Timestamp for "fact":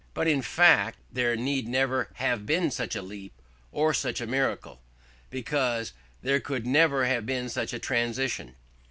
0.41-0.97